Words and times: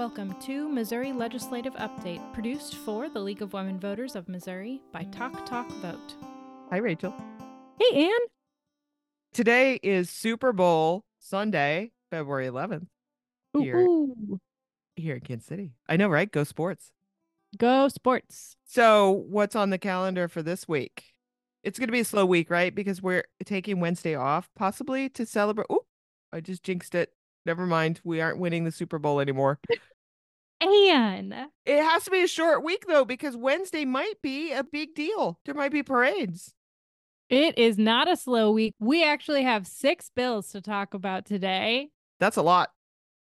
Welcome 0.00 0.34
to 0.40 0.66
Missouri 0.66 1.12
Legislative 1.12 1.74
Update, 1.74 2.32
produced 2.32 2.76
for 2.76 3.10
the 3.10 3.20
League 3.20 3.42
of 3.42 3.52
Women 3.52 3.78
Voters 3.78 4.16
of 4.16 4.30
Missouri 4.30 4.80
by 4.92 5.04
Talk 5.12 5.44
Talk 5.44 5.70
Vote. 5.72 6.14
Hi, 6.70 6.78
Rachel. 6.78 7.12
Hey, 7.78 8.06
Anne. 8.06 8.26
Today 9.34 9.78
is 9.82 10.08
Super 10.08 10.54
Bowl 10.54 11.04
Sunday, 11.18 11.92
February 12.10 12.46
11th, 12.46 12.86
Here. 13.58 13.76
Ooh, 13.76 14.40
here 14.96 15.16
in 15.16 15.20
Kansas 15.20 15.46
City. 15.46 15.72
I 15.86 15.98
know, 15.98 16.08
right? 16.08 16.32
Go 16.32 16.44
sports. 16.44 16.92
Go 17.58 17.88
sports. 17.88 18.56
So, 18.64 19.10
what's 19.28 19.54
on 19.54 19.68
the 19.68 19.76
calendar 19.76 20.28
for 20.28 20.42
this 20.42 20.66
week? 20.66 21.12
It's 21.62 21.78
going 21.78 21.88
to 21.88 21.92
be 21.92 22.00
a 22.00 22.06
slow 22.06 22.24
week, 22.24 22.48
right? 22.48 22.74
Because 22.74 23.02
we're 23.02 23.24
taking 23.44 23.80
Wednesday 23.80 24.14
off, 24.14 24.48
possibly 24.56 25.10
to 25.10 25.26
celebrate. 25.26 25.66
Oh, 25.68 25.84
I 26.32 26.40
just 26.40 26.62
jinxed 26.62 26.94
it. 26.94 27.12
Never 27.44 27.66
mind. 27.66 28.00
We 28.02 28.22
aren't 28.22 28.38
winning 28.38 28.64
the 28.64 28.72
Super 28.72 28.98
Bowl 28.98 29.20
anymore. 29.20 29.58
Anne. 30.60 31.48
It 31.64 31.82
has 31.82 32.04
to 32.04 32.10
be 32.10 32.22
a 32.22 32.28
short 32.28 32.64
week, 32.64 32.86
though, 32.86 33.04
because 33.04 33.36
Wednesday 33.36 33.84
might 33.84 34.20
be 34.22 34.52
a 34.52 34.64
big 34.64 34.94
deal. 34.94 35.38
There 35.44 35.54
might 35.54 35.72
be 35.72 35.82
parades. 35.82 36.54
It 37.28 37.58
is 37.58 37.78
not 37.78 38.10
a 38.10 38.16
slow 38.16 38.50
week. 38.50 38.74
We 38.80 39.04
actually 39.04 39.44
have 39.44 39.66
six 39.66 40.10
bills 40.14 40.48
to 40.48 40.60
talk 40.60 40.94
about 40.94 41.24
today. 41.24 41.90
That's 42.18 42.36
a 42.36 42.42
lot. 42.42 42.70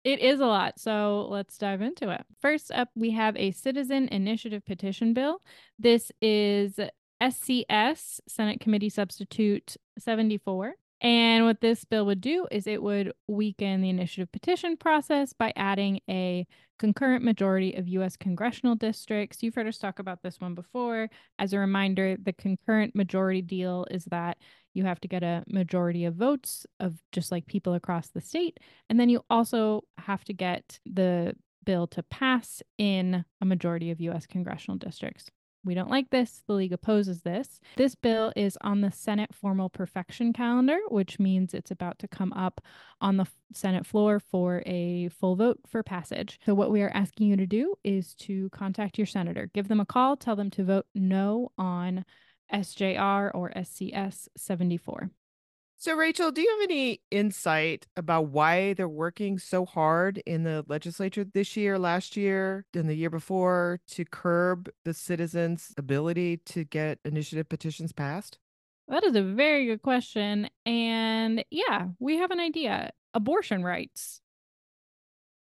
It 0.03 0.19
is 0.19 0.39
a 0.39 0.47
lot, 0.47 0.79
so 0.79 1.27
let's 1.29 1.59
dive 1.59 1.81
into 1.81 2.09
it. 2.09 2.25
First 2.41 2.71
up, 2.71 2.89
we 2.95 3.11
have 3.11 3.37
a 3.37 3.51
citizen 3.51 4.07
initiative 4.07 4.65
petition 4.65 5.13
bill. 5.13 5.41
This 5.77 6.11
is 6.19 6.79
SCS, 7.21 8.19
Senate 8.27 8.59
Committee 8.59 8.89
Substitute 8.89 9.77
74. 9.99 10.73
And 11.01 11.45
what 11.45 11.61
this 11.61 11.83
bill 11.83 12.05
would 12.05 12.21
do 12.21 12.47
is 12.51 12.67
it 12.67 12.81
would 12.81 13.11
weaken 13.27 13.81
the 13.81 13.89
initiative 13.89 14.31
petition 14.31 14.77
process 14.77 15.33
by 15.33 15.51
adding 15.55 15.99
a 16.07 16.45
concurrent 16.77 17.23
majority 17.23 17.73
of 17.73 17.87
U.S. 17.87 18.15
congressional 18.15 18.75
districts. 18.75 19.41
You've 19.41 19.55
heard 19.55 19.67
us 19.67 19.79
talk 19.79 19.97
about 19.97 20.21
this 20.21 20.39
one 20.39 20.53
before. 20.53 21.09
As 21.39 21.53
a 21.53 21.59
reminder, 21.59 22.17
the 22.21 22.33
concurrent 22.33 22.95
majority 22.95 23.41
deal 23.41 23.87
is 23.89 24.05
that 24.05 24.37
you 24.75 24.83
have 24.85 25.01
to 25.01 25.07
get 25.07 25.23
a 25.23 25.43
majority 25.47 26.05
of 26.05 26.15
votes 26.15 26.67
of 26.79 26.95
just 27.11 27.31
like 27.31 27.47
people 27.47 27.73
across 27.73 28.09
the 28.09 28.21
state. 28.21 28.59
And 28.89 28.99
then 28.99 29.09
you 29.09 29.25
also 29.29 29.81
have 29.97 30.23
to 30.25 30.33
get 30.33 30.79
the 30.85 31.33
bill 31.65 31.87
to 31.87 32.03
pass 32.03 32.61
in 32.77 33.25
a 33.41 33.45
majority 33.45 33.89
of 33.89 34.01
U.S. 34.01 34.27
congressional 34.27 34.77
districts. 34.77 35.31
We 35.63 35.75
don't 35.75 35.89
like 35.89 36.09
this. 36.09 36.43
The 36.47 36.53
League 36.53 36.73
opposes 36.73 37.21
this. 37.21 37.59
This 37.77 37.93
bill 37.93 38.33
is 38.35 38.57
on 38.61 38.81
the 38.81 38.91
Senate 38.91 39.33
formal 39.33 39.69
perfection 39.69 40.33
calendar, 40.33 40.79
which 40.89 41.19
means 41.19 41.53
it's 41.53 41.69
about 41.71 41.99
to 41.99 42.07
come 42.07 42.33
up 42.33 42.61
on 42.99 43.17
the 43.17 43.27
Senate 43.53 43.85
floor 43.85 44.19
for 44.19 44.63
a 44.65 45.09
full 45.09 45.35
vote 45.35 45.59
for 45.67 45.83
passage. 45.83 46.39
So, 46.45 46.55
what 46.55 46.71
we 46.71 46.81
are 46.81 46.91
asking 46.93 47.27
you 47.27 47.37
to 47.37 47.45
do 47.45 47.75
is 47.83 48.15
to 48.15 48.49
contact 48.49 48.97
your 48.97 49.07
senator, 49.07 49.51
give 49.53 49.67
them 49.67 49.79
a 49.79 49.85
call, 49.85 50.17
tell 50.17 50.35
them 50.35 50.49
to 50.51 50.63
vote 50.63 50.87
no 50.95 51.51
on 51.57 52.05
SJR 52.51 53.31
or 53.33 53.51
SCS 53.55 54.27
74. 54.35 55.11
So, 55.81 55.95
Rachel, 55.95 56.31
do 56.31 56.41
you 56.41 56.49
have 56.59 56.69
any 56.69 57.01
insight 57.09 57.87
about 57.97 58.27
why 58.27 58.73
they're 58.73 58.87
working 58.87 59.39
so 59.39 59.65
hard 59.65 60.21
in 60.27 60.43
the 60.43 60.63
legislature 60.67 61.23
this 61.23 61.57
year, 61.57 61.79
last 61.79 62.15
year, 62.15 62.67
and 62.75 62.87
the 62.87 62.93
year 62.93 63.09
before 63.09 63.79
to 63.87 64.05
curb 64.05 64.69
the 64.85 64.93
citizens' 64.93 65.73
ability 65.77 66.37
to 66.37 66.65
get 66.65 66.99
initiative 67.03 67.49
petitions 67.49 67.93
passed? 67.93 68.37
That 68.89 69.03
is 69.03 69.15
a 69.15 69.23
very 69.23 69.65
good 69.65 69.81
question. 69.81 70.51
And 70.67 71.43
yeah, 71.49 71.87
we 71.97 72.17
have 72.17 72.29
an 72.29 72.39
idea 72.39 72.91
abortion 73.15 73.63
rights. 73.63 74.21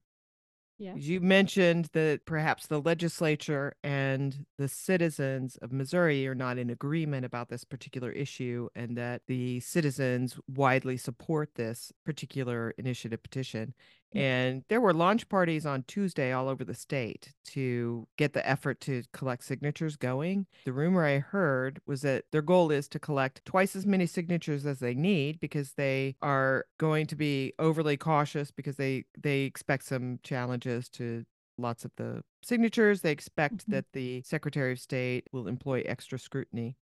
Yeah. 0.82 0.96
You 0.96 1.22
mentioned 1.22 1.90
that 1.94 2.26
perhaps 2.26 2.66
the 2.66 2.82
legislature 2.82 3.76
and 3.84 4.48
the 4.58 4.68
citizens 4.68 5.56
of 5.58 5.72
Missouri 5.72 6.28
are 6.28 6.34
not 6.34 6.58
in 6.58 6.72
agreement 6.72 7.24
about 7.24 7.50
this 7.50 7.64
particular 7.64 8.12
issue, 8.12 8.68
and 8.76 8.98
that 8.98 9.22
the 9.28 9.60
citizens 9.60 10.40
widely 10.48 10.98
support 10.98 11.54
this 11.54 11.92
particular 12.04 12.72
initiative 12.80 13.22
petition. 13.22 13.76
And 14.14 14.64
there 14.68 14.82
were 14.82 14.94
launch 14.94 15.30
parties 15.30 15.66
on 15.66 15.84
Tuesday 15.84 16.32
all 16.32 16.50
over 16.50 16.64
the 16.66 16.74
state 16.74 17.34
to 17.46 18.08
get 18.18 18.34
the 18.34 18.48
effort 18.48 18.82
to 18.82 19.04
collect 19.14 19.44
signatures 19.44 19.96
going. 19.96 20.48
The 20.66 20.74
rumor 20.74 21.06
I 21.06 21.20
heard 21.20 21.82
was 21.86 22.02
that 22.02 22.26
their 22.32 22.42
goal 22.42 22.72
is 22.72 22.88
to 22.90 23.00
collect 23.00 23.44
twice 23.46 23.76
as 23.76 23.86
many 23.86 24.06
signatures 24.06 24.66
as 24.66 24.80
they 24.80 24.94
need 24.94 25.40
because 25.40 25.74
they 25.74 26.16
are 26.22 26.66
going 26.78 27.08
to 27.08 27.16
be 27.16 27.54
overly 27.58 27.98
cautious 27.98 28.52
because 28.52 28.76
they 28.78 29.06
they 29.18 29.42
expect 29.42 29.86
some 29.86 30.20
challenges 30.24 30.90
to 30.90 31.26
lots 31.58 31.86
of 31.86 31.92
the 31.96 32.24
signatures. 32.44 33.02
They 33.02 33.12
expect 33.12 33.68
Mhm. 33.68 33.72
that 33.72 33.86
the 33.94 34.22
Secretary 34.24 34.72
of 34.74 34.80
State 34.80 35.28
will 35.32 35.48
employ 35.48 35.82
extra 35.86 36.20
scrutiny. 36.20 36.78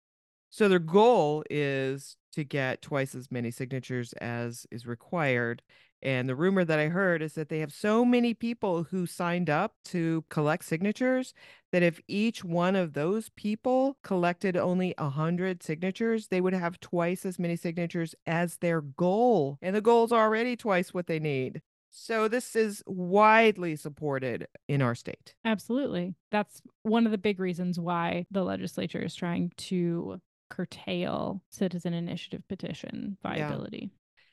So 0.51 0.69
their 0.69 0.79
goal 0.79 1.45
is 1.51 2.17
to 2.33 2.45
get 2.45 2.83
twice 2.83 3.15
as 3.15 3.31
many 3.31 3.51
signatures 3.51 4.13
as 4.15 4.67
is 4.71 4.87
required. 4.87 5.63
And 6.01 6.29
the 6.29 6.37
rumor 6.37 6.65
that 6.65 6.79
I 6.79 6.89
heard 6.89 7.23
is 7.23 7.33
that 7.35 7.49
they 7.49 7.59
have 7.59 7.73
so 7.73 8.05
many 8.05 8.33
people 8.33 8.85
who 8.85 9.05
signed 9.05 9.51
up 9.51 9.75
to 9.87 10.25
collect 10.31 10.65
signatures 10.65 11.35
that 11.73 11.83
if 11.83 12.01
each 12.07 12.45
one 12.45 12.77
of 12.77 12.93
those 12.93 13.31
people 13.31 13.99
collected 14.05 14.57
only 14.57 14.95
100 14.97 15.63
signatures, 15.63 16.29
they 16.29 16.41
would 16.41 16.53
have 16.55 16.79
twice 16.79 17.27
as 17.27 17.39
many 17.39 17.57
signatures 17.57 18.15
as 18.27 18.59
their 18.59 18.81
goal. 18.81 19.59
And 19.61 19.75
the 19.75 19.81
goal's 19.81 20.13
already 20.13 20.55
twice 20.55 20.95
what 20.95 21.09
they 21.09 21.19
need. 21.19 21.63
So 21.91 22.29
this 22.29 22.55
is 22.55 22.83
widely 22.87 23.75
supported 23.75 24.47
in 24.69 24.83
our 24.83 24.95
state. 24.95 25.35
Absolutely. 25.45 26.15
That's 26.31 26.63
one 26.83 27.07
of 27.07 27.13
the 27.13 27.19
big 27.19 27.41
reasons 27.41 27.81
why 27.81 28.27
the 28.31 28.45
legislature 28.45 29.03
is 29.03 29.15
trying 29.15 29.53
to 29.57 30.21
curtail 30.49 31.43
citizen 31.51 31.95
initiative 31.95 32.43
petition 32.49 33.17
Yeah. 33.25 33.31
viability. 33.31 33.91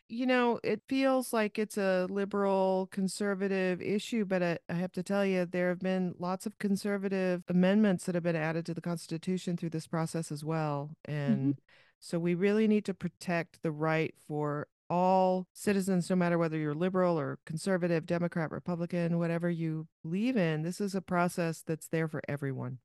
you 0.08 0.28
know, 0.28 0.60
it 0.64 0.82
feels 0.88 1.34
like 1.34 1.58
it's 1.58 1.78
a 1.80 2.06
liberal 2.12 2.88
conservative 2.92 3.82
issue, 3.82 4.24
but 4.24 4.44
I, 4.44 4.60
I 4.70 4.74
have 4.74 4.92
to 4.94 5.02
tell 5.04 5.26
you, 5.26 5.46
there 5.48 5.70
have 5.70 5.80
been 5.80 6.14
lots 6.20 6.46
of 6.46 6.60
conservative 6.60 7.42
amendments 7.50 8.06
that 8.06 8.14
have 8.14 8.24
been 8.24 8.36
added 8.36 8.68
to 8.68 8.76
the 8.76 8.82
Constitution 8.82 9.58
through 9.58 9.72
this 9.72 9.88
process 9.88 10.32
as 10.32 10.46
well. 10.46 10.92
Mm-hmm. 11.08 11.32
And 11.34 11.60
so 12.00 12.20
we 12.20 12.36
really 12.36 12.68
need 12.68 12.86
to 12.86 12.94
protect 12.94 13.64
the 13.64 13.72
right 13.72 14.14
for 14.28 14.68
all 14.92 15.48
citizens, 15.54 16.08
no 16.12 16.16
matter 16.16 16.38
whether 16.38 16.60
you're 16.60 16.76
liberal 16.76 17.20
or 17.20 17.40
conservative, 17.48 18.06
Democrat, 18.06 18.52
Republican, 18.52 19.18
whatever 19.18 19.50
you 19.50 19.88
believe 20.04 20.38
in. 20.38 20.62
This 20.62 20.80
is 20.80 20.94
a 20.94 21.02
process 21.02 21.64
that's 21.66 21.88
there 21.88 22.08
for 22.08 22.22
everyone. 22.28 22.78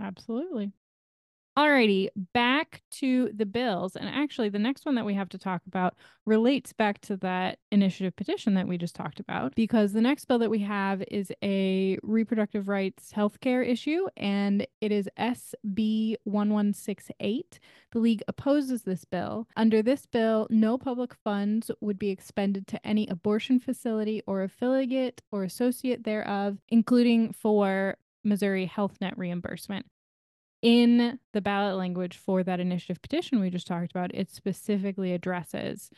Absolutely. 0.00 0.72
Alrighty, 1.58 2.08
back 2.34 2.82
to 2.90 3.30
the 3.34 3.46
bills. 3.46 3.96
And 3.96 4.10
actually, 4.10 4.50
the 4.50 4.58
next 4.58 4.84
one 4.84 4.94
that 4.96 5.06
we 5.06 5.14
have 5.14 5.30
to 5.30 5.38
talk 5.38 5.62
about 5.66 5.94
relates 6.26 6.74
back 6.74 7.00
to 7.02 7.16
that 7.18 7.60
initiative 7.72 8.14
petition 8.14 8.52
that 8.54 8.68
we 8.68 8.76
just 8.76 8.94
talked 8.94 9.20
about, 9.20 9.54
because 9.54 9.94
the 9.94 10.02
next 10.02 10.26
bill 10.26 10.38
that 10.40 10.50
we 10.50 10.58
have 10.58 11.02
is 11.10 11.32
a 11.42 11.98
reproductive 12.02 12.68
rights 12.68 13.10
healthcare 13.10 13.66
issue, 13.66 14.06
and 14.18 14.66
it 14.82 14.92
is 14.92 15.08
SB 15.18 16.16
1168. 16.24 17.58
The 17.92 17.98
League 18.00 18.22
opposes 18.28 18.82
this 18.82 19.06
bill. 19.06 19.48
Under 19.56 19.82
this 19.82 20.04
bill, 20.04 20.48
no 20.50 20.76
public 20.76 21.14
funds 21.24 21.70
would 21.80 21.98
be 21.98 22.10
expended 22.10 22.66
to 22.66 22.86
any 22.86 23.08
abortion 23.08 23.60
facility 23.60 24.22
or 24.26 24.42
affiliate 24.42 25.22
or 25.32 25.42
associate 25.42 26.04
thereof, 26.04 26.58
including 26.68 27.32
for 27.32 27.96
Missouri 28.24 28.66
Health 28.66 28.98
Net 29.00 29.16
reimbursement 29.16 29.86
in 30.66 31.20
the 31.32 31.40
ballot 31.40 31.76
language 31.76 32.16
for 32.16 32.42
that 32.42 32.58
initiative 32.58 33.00
petition 33.00 33.38
we 33.38 33.50
just 33.50 33.68
talked 33.68 33.92
about, 33.92 34.12
it 34.12 34.28
specifically 34.28 35.12
addresses 35.12 35.90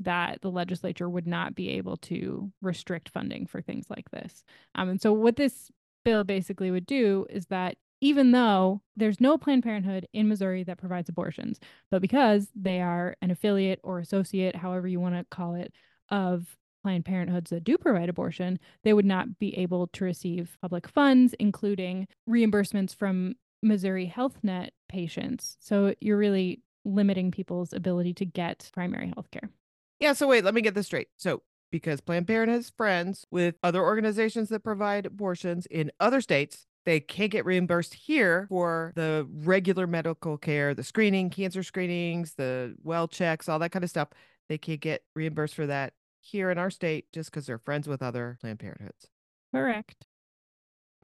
that 0.00 0.42
the 0.42 0.50
legislature 0.50 1.08
would 1.08 1.28
not 1.28 1.54
be 1.54 1.70
able 1.70 1.96
to 1.96 2.50
restrict 2.60 3.08
funding 3.08 3.46
for 3.46 3.62
things 3.62 3.86
like 3.88 4.10
this. 4.10 4.42
Um, 4.74 4.88
and 4.88 5.00
so, 5.00 5.12
what 5.12 5.36
this 5.36 5.70
bill 6.04 6.24
basically 6.24 6.72
would 6.72 6.86
do 6.86 7.24
is 7.30 7.46
that 7.46 7.76
even 8.00 8.32
though 8.32 8.82
there's 8.96 9.20
no 9.20 9.38
Planned 9.38 9.62
Parenthood 9.62 10.08
in 10.12 10.26
Missouri 10.26 10.64
that 10.64 10.78
provides 10.78 11.08
abortions, 11.08 11.60
but 11.92 12.02
because 12.02 12.48
they 12.56 12.80
are 12.80 13.14
an 13.22 13.30
affiliate 13.30 13.78
or 13.84 14.00
associate, 14.00 14.56
however 14.56 14.88
you 14.88 14.98
want 14.98 15.14
to 15.14 15.24
call 15.30 15.54
it, 15.54 15.72
of 16.10 16.56
Planned 16.82 17.04
Parenthoods 17.04 17.50
that 17.50 17.62
do 17.62 17.78
provide 17.78 18.08
abortion, 18.08 18.58
they 18.82 18.92
would 18.92 19.04
not 19.04 19.38
be 19.38 19.56
able 19.56 19.86
to 19.86 20.04
receive 20.04 20.58
public 20.60 20.88
funds, 20.88 21.32
including 21.38 22.08
reimbursements 22.28 22.92
from 22.92 23.36
Missouri 23.62 24.06
Health 24.06 24.38
Net 24.42 24.72
patients. 24.88 25.56
So 25.60 25.94
you're 26.00 26.18
really 26.18 26.62
limiting 26.84 27.30
people's 27.30 27.72
ability 27.72 28.14
to 28.14 28.24
get 28.24 28.70
primary 28.72 29.08
health 29.08 29.30
care. 29.30 29.50
Yeah, 29.98 30.12
so 30.12 30.28
wait, 30.28 30.44
let 30.44 30.54
me 30.54 30.60
get 30.60 30.74
this 30.74 30.86
straight. 30.86 31.08
So 31.16 31.42
because 31.70 32.00
Planned 32.00 32.26
Parenthood 32.26 32.60
is 32.60 32.70
friends 32.70 33.26
with 33.30 33.56
other 33.62 33.82
organizations 33.82 34.48
that 34.50 34.62
provide 34.62 35.06
abortions 35.06 35.66
in 35.66 35.90
other 36.00 36.20
states, 36.20 36.66
they 36.84 37.00
can't 37.00 37.32
get 37.32 37.44
reimbursed 37.44 37.94
here 37.94 38.46
for 38.48 38.92
the 38.94 39.26
regular 39.30 39.86
medical 39.88 40.38
care, 40.38 40.72
the 40.72 40.84
screening, 40.84 41.30
cancer 41.30 41.64
screenings, 41.64 42.34
the 42.34 42.76
well 42.82 43.08
checks, 43.08 43.48
all 43.48 43.58
that 43.58 43.72
kind 43.72 43.82
of 43.82 43.90
stuff. 43.90 44.08
They 44.48 44.58
can't 44.58 44.80
get 44.80 45.02
reimbursed 45.16 45.54
for 45.54 45.66
that 45.66 45.94
here 46.20 46.50
in 46.50 46.58
our 46.58 46.70
state 46.70 47.12
just 47.12 47.30
because 47.30 47.46
they're 47.46 47.58
friends 47.58 47.88
with 47.88 48.02
other 48.02 48.38
Planned 48.40 48.60
Parenthoods. 48.60 49.08
Correct. 49.52 50.06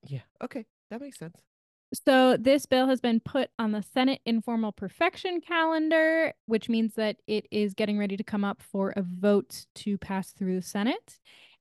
Yeah. 0.06 0.20
Okay. 0.42 0.66
That 0.90 1.00
makes 1.00 1.18
sense. 1.18 1.36
So, 1.94 2.38
this 2.38 2.64
bill 2.64 2.86
has 2.86 3.00
been 3.00 3.20
put 3.20 3.50
on 3.58 3.72
the 3.72 3.82
Senate 3.82 4.20
informal 4.24 4.72
perfection 4.72 5.40
calendar, 5.40 6.32
which 6.46 6.68
means 6.70 6.94
that 6.94 7.16
it 7.26 7.46
is 7.50 7.74
getting 7.74 7.98
ready 7.98 8.16
to 8.16 8.24
come 8.24 8.44
up 8.44 8.62
for 8.62 8.94
a 8.96 9.02
vote 9.02 9.66
to 9.76 9.98
pass 9.98 10.32
through 10.32 10.56
the 10.56 10.62
Senate. 10.62 11.18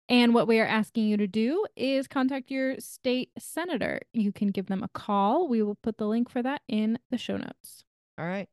And 0.07 0.33
what 0.33 0.47
we 0.47 0.59
are 0.59 0.65
asking 0.65 1.07
you 1.07 1.17
to 1.17 1.27
do 1.27 1.65
is 1.75 2.07
contact 2.07 2.51
your 2.51 2.79
state 2.79 3.31
senator. 3.37 3.99
You 4.13 4.31
can 4.31 4.49
give 4.49 4.67
them 4.67 4.83
a 4.83 4.89
call. 4.89 5.47
We 5.47 5.63
will 5.63 5.75
put 5.75 5.97
the 5.97 6.07
link 6.07 6.29
for 6.29 6.41
that 6.43 6.61
in 6.67 6.97
the 7.11 7.17
show 7.17 7.37
notes. 7.37 7.83
All 8.17 8.25
right. 8.25 8.49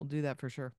We'll 0.00 0.08
do 0.08 0.22
that 0.22 0.38
for 0.38 0.48
sure. 0.48 0.72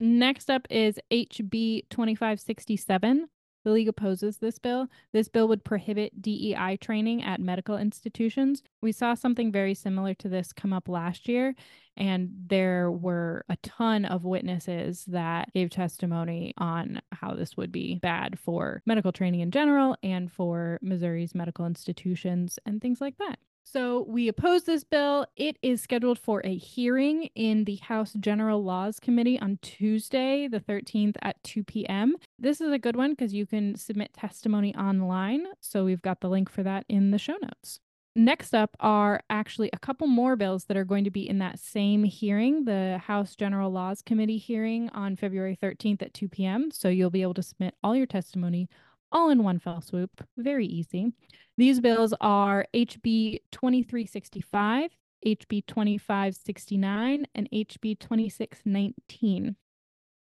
Next 0.00 0.50
up 0.50 0.66
is 0.70 0.98
HB 1.10 1.88
2567. 1.90 3.28
The 3.64 3.70
League 3.70 3.88
opposes 3.88 4.38
this 4.38 4.58
bill. 4.58 4.88
This 5.12 5.28
bill 5.28 5.48
would 5.48 5.64
prohibit 5.64 6.20
DEI 6.20 6.78
training 6.80 7.22
at 7.22 7.40
medical 7.40 7.76
institutions. 7.76 8.62
We 8.80 8.92
saw 8.92 9.14
something 9.14 9.52
very 9.52 9.74
similar 9.74 10.14
to 10.14 10.28
this 10.28 10.52
come 10.52 10.72
up 10.72 10.88
last 10.88 11.28
year, 11.28 11.54
and 11.96 12.30
there 12.46 12.90
were 12.90 13.44
a 13.48 13.56
ton 13.56 14.04
of 14.04 14.24
witnesses 14.24 15.04
that 15.06 15.52
gave 15.52 15.70
testimony 15.70 16.54
on 16.58 17.00
how 17.12 17.34
this 17.34 17.56
would 17.56 17.70
be 17.70 17.96
bad 17.96 18.38
for 18.38 18.82
medical 18.86 19.12
training 19.12 19.40
in 19.40 19.50
general 19.50 19.96
and 20.02 20.30
for 20.32 20.78
Missouri's 20.82 21.34
medical 21.34 21.66
institutions 21.66 22.58
and 22.66 22.80
things 22.80 23.00
like 23.00 23.18
that. 23.18 23.38
So 23.64 24.04
we 24.08 24.28
oppose 24.28 24.64
this 24.64 24.84
bill. 24.84 25.26
It 25.36 25.56
is 25.62 25.80
scheduled 25.80 26.18
for 26.18 26.42
a 26.44 26.56
hearing 26.56 27.30
in 27.34 27.64
the 27.64 27.76
House 27.76 28.12
General 28.18 28.62
Laws 28.62 29.00
Committee 29.00 29.38
on 29.38 29.58
Tuesday, 29.62 30.48
the 30.48 30.60
13th 30.60 31.16
at 31.22 31.42
2 31.44 31.64
p.m. 31.64 32.16
This 32.38 32.60
is 32.60 32.72
a 32.72 32.78
good 32.78 32.96
one 32.96 33.12
because 33.12 33.32
you 33.32 33.46
can 33.46 33.76
submit 33.76 34.12
testimony 34.12 34.74
online. 34.76 35.46
So 35.60 35.84
we've 35.84 36.02
got 36.02 36.20
the 36.20 36.28
link 36.28 36.50
for 36.50 36.62
that 36.62 36.84
in 36.88 37.12
the 37.12 37.18
show 37.18 37.36
notes. 37.40 37.80
Next 38.14 38.54
up 38.54 38.76
are 38.78 39.22
actually 39.30 39.70
a 39.72 39.78
couple 39.78 40.06
more 40.06 40.36
bills 40.36 40.64
that 40.64 40.76
are 40.76 40.84
going 40.84 41.04
to 41.04 41.10
be 41.10 41.26
in 41.26 41.38
that 41.38 41.58
same 41.58 42.04
hearing, 42.04 42.66
the 42.66 43.00
House 43.06 43.34
General 43.34 43.70
Laws 43.70 44.02
Committee 44.02 44.36
hearing 44.36 44.90
on 44.90 45.16
February 45.16 45.58
13th 45.60 46.02
at 46.02 46.12
2 46.12 46.28
p.m. 46.28 46.70
So 46.70 46.90
you'll 46.90 47.08
be 47.08 47.22
able 47.22 47.32
to 47.34 47.42
submit 47.42 47.74
all 47.82 47.96
your 47.96 48.04
testimony 48.04 48.68
all 49.12 49.30
in 49.30 49.44
one 49.44 49.58
fell 49.58 49.80
swoop. 49.80 50.26
Very 50.36 50.66
easy. 50.66 51.12
These 51.56 51.80
bills 51.80 52.14
are 52.20 52.66
HB 52.74 53.40
2365, 53.52 54.90
HB 55.26 55.66
2569, 55.66 57.26
and 57.34 57.48
HB 57.52 57.98
2619. 58.00 59.56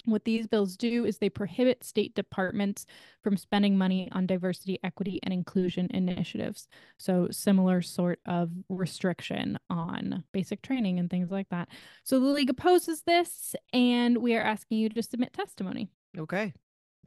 What 0.06 0.24
these 0.24 0.46
bills 0.46 0.78
do 0.78 1.04
is 1.06 1.18
they 1.18 1.30
prohibit 1.30 1.84
state 1.84 2.14
departments 2.14 2.86
from 3.24 3.38
spending 3.38 3.76
money 3.78 4.08
on 4.12 4.28
diversity, 4.28 4.80
equity, 4.84 5.20
and 5.24 5.34
inclusion 5.34 5.88
initiatives. 5.92 6.68
So, 7.00 7.28
similar 7.32 7.82
sort 7.82 8.20
of 8.28 8.52
restriction 8.70 9.58
on 9.70 10.24
basic 10.32 10.62
training 10.62 11.00
and 11.00 11.10
things 11.10 11.32
like 11.32 11.50
that. 11.50 11.70
So, 12.04 12.20
the 12.20 12.28
league 12.28 12.52
opposes 12.52 13.02
this, 13.02 13.56
and 13.74 14.20
we 14.20 14.36
are 14.36 14.44
asking 14.44 14.78
you 14.78 14.90
to 14.90 15.02
submit 15.02 15.34
testimony. 15.34 15.90
Okay, 16.16 16.54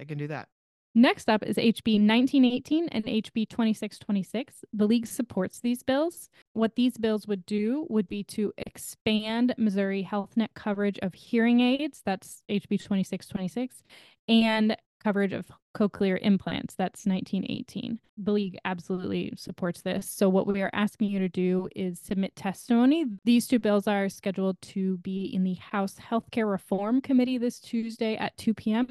I 0.01 0.05
can 0.05 0.19
do 0.19 0.27
that. 0.27 0.49
Next 0.95 1.29
up 1.29 1.45
is 1.45 1.57
HB 1.57 2.01
1918 2.07 2.89
and 2.89 3.05
HB 3.05 3.49
2626. 3.49 4.65
The 4.73 4.87
league 4.87 5.07
supports 5.07 5.61
these 5.61 5.83
bills. 5.83 6.29
What 6.55 6.77
these 6.77 6.97
bills 6.97 7.27
would 7.27 7.47
do 7.47 7.87
would 7.89 8.09
be 8.09 8.25
to 8.25 8.53
expand 8.57 9.55
Missouri 9.59 10.03
Health 10.03 10.37
Net 10.37 10.51
coverage 10.55 10.99
of 11.01 11.15
hearing 11.15 11.61
aids, 11.61 12.03
that's 12.05 12.43
HB 12.49 12.79
2626, 12.79 13.83
and 14.29 14.77
coverage 15.03 15.33
of 15.33 15.47
cochlear 15.79 16.19
implants. 16.21 16.75
That's 16.75 17.07
1918. 17.07 17.99
The 18.17 18.33
league 18.33 18.59
absolutely 18.65 19.33
supports 19.37 19.83
this. 19.83 20.09
So, 20.09 20.29
what 20.29 20.47
we 20.47 20.61
are 20.63 20.71
asking 20.73 21.11
you 21.11 21.19
to 21.21 21.29
do 21.29 21.69
is 21.75 22.01
submit 22.01 22.35
testimony. 22.37 23.05
These 23.25 23.47
two 23.47 23.59
bills 23.59 23.87
are 23.87 24.09
scheduled 24.09 24.61
to 24.63 24.99
be 24.99 25.25
in 25.25 25.45
the 25.45 25.55
House 25.55 25.97
Healthcare 26.11 26.51
Reform 26.51 27.01
Committee 27.01 27.39
this 27.39 27.61
Tuesday 27.61 28.17
at 28.17 28.37
2 28.39 28.55
p.m. 28.55 28.89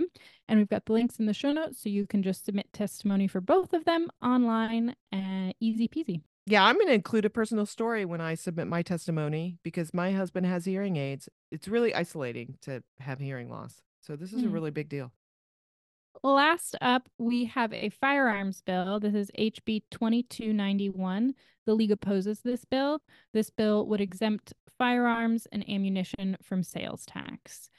And 0.48 0.60
we've 0.60 0.70
got 0.70 0.86
the 0.86 0.94
links 0.94 1.18
in 1.18 1.26
the 1.26 1.34
show 1.34 1.52
notes. 1.52 1.82
So, 1.82 1.90
you 1.90 2.08
can 2.08 2.24
just 2.24 2.46
submit 2.46 2.72
testimony 2.72 3.28
for 3.28 3.42
both 3.42 3.74
of 3.74 3.86
them 3.86 4.08
online 4.22 4.96
and 5.12 5.54
easy 5.60 5.88
peasy. 5.88 6.22
Yeah, 6.46 6.64
I'm 6.64 6.76
going 6.76 6.88
to 6.88 6.94
include 6.94 7.26
a 7.26 7.30
personal 7.30 7.66
story 7.66 8.06
when 8.06 8.22
I 8.22 8.36
submit 8.36 8.68
my 8.68 8.82
testimony 8.82 9.58
because 9.64 9.94
my 9.94 10.14
husband 10.14 10.46
has 10.46 10.64
hearing 10.64 10.96
aids. 10.96 11.28
It's 11.52 11.68
really 11.68 11.94
isolating 11.94 12.56
to 12.62 12.82
have 13.02 13.20
hearing 13.20 13.50
loss. 13.50 13.82
So, 14.00 14.16
this 14.16 14.32
is 14.32 14.44
mm. 14.44 14.46
a 14.46 14.50
really 14.50 14.72
big 14.72 14.88
deal. 14.88 15.12
Last 16.24 16.76
up, 16.82 17.10
we 17.18 17.46
have 17.46 17.72
a 17.74 17.90
firearms 17.90 18.62
bill. 18.62 19.00
This 19.00 19.14
is 19.14 19.32
HB 19.38 19.84
2291. 19.92 21.34
The 21.66 21.74
League 21.74 21.92
opposes 21.92 22.40
this 22.42 22.66
bill. 22.66 23.02
This 23.34 23.50
bill 23.50 23.86
would 23.88 24.02
exempt 24.02 24.54
firearms 24.78 25.48
and 25.52 25.68
ammunition 25.70 26.38
from 26.42 26.64
sales 26.64 27.06
tax. 27.06 27.70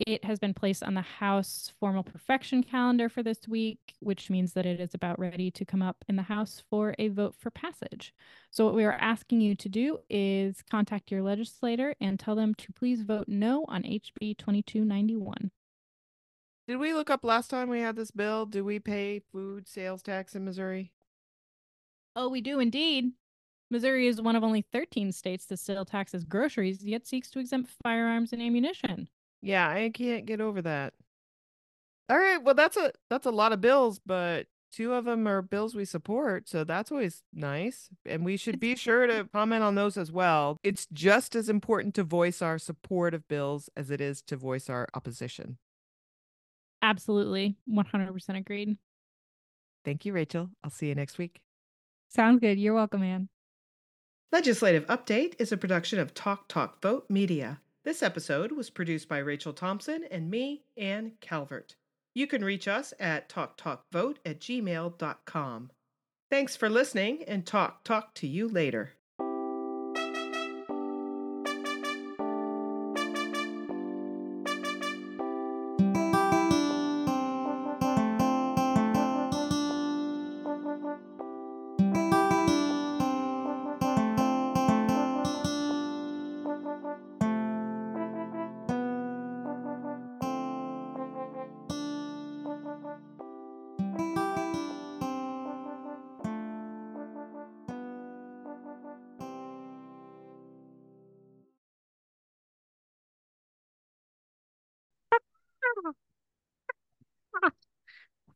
It 0.00 0.24
has 0.24 0.40
been 0.40 0.54
placed 0.54 0.82
on 0.82 0.94
the 0.94 1.02
House 1.02 1.72
formal 1.78 2.02
perfection 2.02 2.64
calendar 2.64 3.08
for 3.08 3.22
this 3.22 3.46
week, 3.46 3.78
which 4.00 4.28
means 4.28 4.52
that 4.54 4.66
it 4.66 4.80
is 4.80 4.92
about 4.94 5.20
ready 5.20 5.52
to 5.52 5.64
come 5.64 5.82
up 5.82 6.04
in 6.08 6.16
the 6.16 6.22
House 6.22 6.64
for 6.68 6.96
a 6.98 7.08
vote 7.08 7.36
for 7.38 7.50
passage. 7.50 8.12
So, 8.50 8.64
what 8.64 8.74
we 8.74 8.84
are 8.84 8.92
asking 8.92 9.40
you 9.40 9.54
to 9.54 9.68
do 9.68 9.98
is 10.10 10.62
contact 10.68 11.12
your 11.12 11.22
legislator 11.22 11.94
and 12.00 12.18
tell 12.18 12.34
them 12.34 12.54
to 12.54 12.72
please 12.72 13.02
vote 13.02 13.28
no 13.28 13.64
on 13.68 13.84
HB 13.84 14.36
2291. 14.38 15.52
Did 16.66 16.76
we 16.76 16.94
look 16.94 17.10
up 17.10 17.24
last 17.24 17.50
time 17.50 17.68
we 17.68 17.80
had 17.80 17.94
this 17.94 18.10
bill? 18.10 18.46
Do 18.46 18.64
we 18.64 18.78
pay 18.78 19.20
food 19.32 19.68
sales 19.68 20.02
tax 20.02 20.34
in 20.34 20.44
Missouri? 20.44 20.92
Oh, 22.16 22.28
we 22.28 22.40
do 22.40 22.58
indeed. 22.58 23.12
Missouri 23.70 24.06
is 24.06 24.20
one 24.20 24.36
of 24.36 24.42
only 24.42 24.62
13 24.72 25.12
states 25.12 25.46
that 25.46 25.58
still 25.58 25.84
taxes 25.84 26.24
groceries, 26.24 26.82
yet 26.82 27.06
seeks 27.06 27.30
to 27.30 27.38
exempt 27.38 27.70
firearms 27.82 28.32
and 28.32 28.40
ammunition. 28.40 29.08
Yeah, 29.42 29.68
I 29.68 29.90
can't 29.92 30.24
get 30.24 30.40
over 30.40 30.62
that. 30.62 30.94
All 32.08 32.18
right, 32.18 32.42
well 32.42 32.54
that's 32.54 32.76
a 32.76 32.92
that's 33.10 33.26
a 33.26 33.30
lot 33.30 33.52
of 33.52 33.60
bills, 33.60 34.00
but 34.04 34.46
two 34.72 34.92
of 34.94 35.04
them 35.04 35.26
are 35.26 35.42
bills 35.42 35.74
we 35.74 35.84
support, 35.84 36.48
so 36.48 36.64
that's 36.64 36.92
always 36.92 37.22
nice. 37.32 37.88
And 38.06 38.24
we 38.24 38.36
should 38.36 38.60
be 38.60 38.76
sure 38.76 39.06
to 39.06 39.28
comment 39.32 39.62
on 39.62 39.74
those 39.74 39.96
as 39.96 40.12
well. 40.12 40.58
It's 40.62 40.86
just 40.92 41.34
as 41.34 41.48
important 41.48 41.94
to 41.96 42.04
voice 42.04 42.40
our 42.42 42.58
support 42.58 43.12
of 43.12 43.26
bills 43.28 43.68
as 43.76 43.90
it 43.90 44.00
is 44.00 44.22
to 44.22 44.36
voice 44.36 44.70
our 44.70 44.88
opposition. 44.94 45.58
Absolutely. 46.84 47.56
100% 47.66 48.36
agreed. 48.36 48.76
Thank 49.86 50.04
you, 50.04 50.12
Rachel. 50.12 50.50
I'll 50.62 50.70
see 50.70 50.88
you 50.88 50.94
next 50.94 51.16
week. 51.16 51.40
Sounds 52.10 52.40
good. 52.40 52.58
You're 52.58 52.74
welcome, 52.74 53.02
Anne. 53.02 53.30
Legislative 54.30 54.86
Update 54.86 55.34
is 55.38 55.50
a 55.50 55.56
production 55.56 55.98
of 55.98 56.12
Talk 56.12 56.46
Talk 56.46 56.82
Vote 56.82 57.06
Media. 57.08 57.60
This 57.84 58.02
episode 58.02 58.52
was 58.52 58.68
produced 58.68 59.08
by 59.08 59.18
Rachel 59.18 59.54
Thompson 59.54 60.04
and 60.10 60.30
me, 60.30 60.64
Anne 60.76 61.12
Calvert. 61.22 61.74
You 62.14 62.26
can 62.26 62.44
reach 62.44 62.68
us 62.68 62.92
at 63.00 63.30
talktalkvote 63.30 64.16
at 64.26 64.40
gmail.com. 64.40 65.70
Thanks 66.30 66.56
for 66.56 66.68
listening 66.68 67.24
and 67.24 67.46
talk 67.46 67.82
talk 67.84 68.14
to 68.14 68.26
you 68.26 68.46
later. 68.46 68.92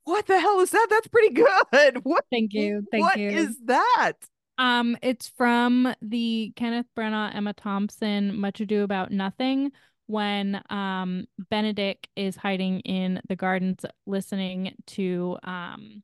What 0.04 0.26
the 0.26 0.40
hell 0.40 0.58
is 0.60 0.70
that? 0.70 0.86
That's 0.88 1.08
pretty 1.08 1.34
good. 1.34 2.00
What? 2.02 2.24
Thank 2.30 2.54
you. 2.54 2.82
Thank 2.90 3.04
what 3.04 3.18
you. 3.18 3.28
is 3.28 3.58
that? 3.66 4.14
Um, 4.56 4.96
it's 5.02 5.28
from 5.28 5.94
the 6.00 6.50
Kenneth 6.56 6.86
Branagh, 6.96 7.34
Emma 7.34 7.52
Thompson, 7.52 8.40
Much 8.40 8.60
Ado 8.62 8.84
About 8.84 9.12
Nothing, 9.12 9.70
when 10.06 10.62
um 10.70 11.26
Benedict 11.50 12.08
is 12.16 12.36
hiding 12.36 12.80
in 12.80 13.20
the 13.28 13.36
gardens 13.36 13.84
listening 14.06 14.74
to 14.86 15.36
um 15.44 16.02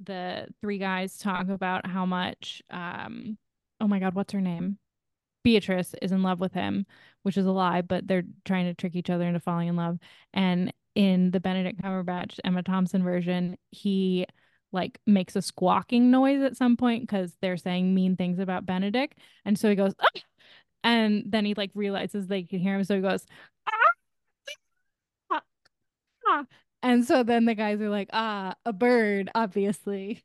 the 0.00 0.48
three 0.62 0.78
guys 0.78 1.18
talk 1.18 1.50
about 1.50 1.86
how 1.86 2.06
much 2.06 2.62
um 2.70 3.36
oh 3.82 3.86
my 3.86 3.98
god, 3.98 4.14
what's 4.14 4.32
her 4.32 4.40
name? 4.40 4.78
Beatrice 5.46 5.94
is 6.02 6.10
in 6.10 6.24
love 6.24 6.40
with 6.40 6.52
him, 6.54 6.86
which 7.22 7.36
is 7.36 7.46
a 7.46 7.52
lie, 7.52 7.80
but 7.80 8.08
they're 8.08 8.24
trying 8.44 8.64
to 8.64 8.74
trick 8.74 8.96
each 8.96 9.10
other 9.10 9.22
into 9.28 9.38
falling 9.38 9.68
in 9.68 9.76
love. 9.76 9.96
And 10.34 10.72
in 10.96 11.30
the 11.30 11.38
Benedict 11.38 11.80
Cumberbatch 11.80 12.40
Emma 12.44 12.64
Thompson 12.64 13.04
version, 13.04 13.56
he 13.70 14.26
like 14.72 14.98
makes 15.06 15.36
a 15.36 15.42
squawking 15.42 16.10
noise 16.10 16.42
at 16.42 16.56
some 16.56 16.76
point 16.76 17.04
because 17.04 17.36
they're 17.40 17.56
saying 17.56 17.94
mean 17.94 18.16
things 18.16 18.40
about 18.40 18.66
Benedict. 18.66 19.20
And 19.44 19.56
so 19.56 19.70
he 19.70 19.76
goes, 19.76 19.94
ah! 20.00 20.20
and 20.82 21.22
then 21.26 21.44
he 21.44 21.54
like 21.54 21.70
realizes 21.74 22.26
they 22.26 22.42
can 22.42 22.58
hear 22.58 22.74
him. 22.74 22.82
So 22.82 22.96
he 22.96 23.00
goes, 23.00 23.24
ah! 25.30 25.42
Ah! 26.26 26.44
and 26.82 27.04
so 27.04 27.22
then 27.22 27.44
the 27.44 27.54
guys 27.54 27.80
are 27.80 27.88
like, 27.88 28.10
ah, 28.12 28.56
a 28.64 28.72
bird, 28.72 29.30
obviously. 29.32 30.24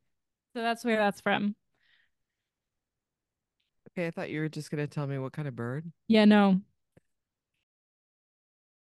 So 0.55 0.63
that's 0.63 0.83
where 0.83 0.97
that's 0.97 1.21
from. 1.21 1.55
Okay, 3.97 4.07
I 4.07 4.11
thought 4.11 4.29
you 4.29 4.39
were 4.39 4.49
just 4.49 4.71
gonna 4.71 4.87
tell 4.87 5.07
me 5.07 5.17
what 5.17 5.33
kind 5.33 5.47
of 5.47 5.55
bird. 5.55 5.91
Yeah, 6.07 6.25
no, 6.25 6.61